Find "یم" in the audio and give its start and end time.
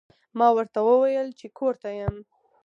1.99-2.15